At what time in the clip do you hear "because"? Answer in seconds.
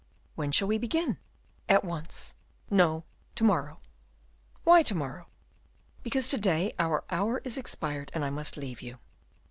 6.01-6.27